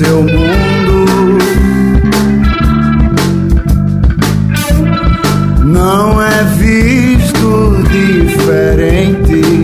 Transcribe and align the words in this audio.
seu 0.00 0.22
mundo. 0.22 1.38
Não 5.66 6.22
é 6.22 6.42
visto 6.56 7.82
diferente. 7.90 9.59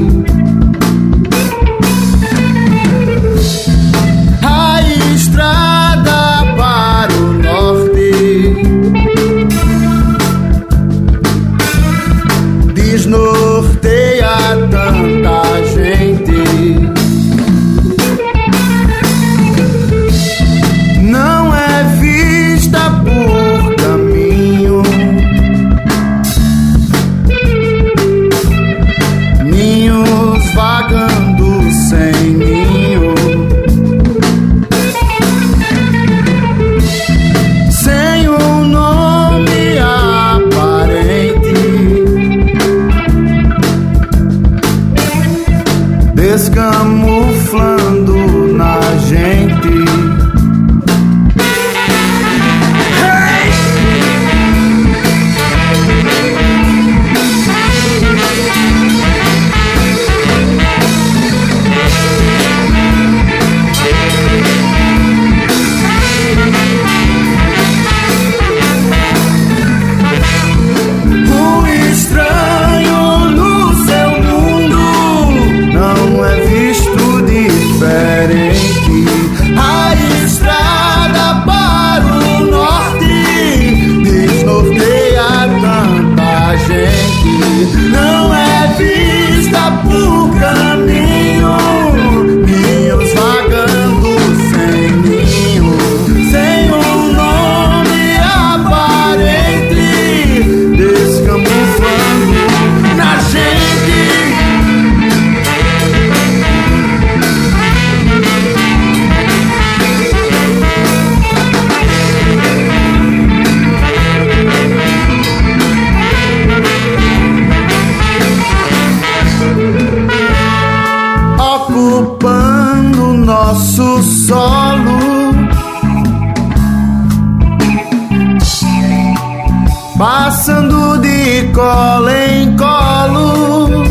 passando 129.98 130.98
de 130.98 131.50
colo 131.54 132.10
em 132.10 132.56
colo. 132.56 133.84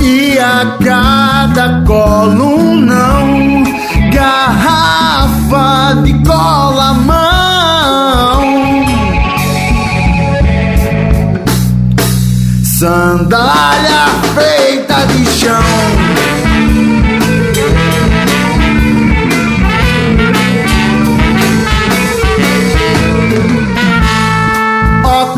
E 0.00 0.38
a 0.38 0.78
cada 0.82 1.82
colo 1.86 2.74
não 2.76 3.21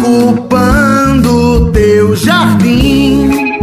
ocupando 0.04 1.72
teu 1.72 2.14
jardim. 2.14 3.53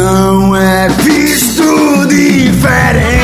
não 0.00 0.56
é 0.56 0.88
visto 0.88 2.06
diferente. 2.06 3.19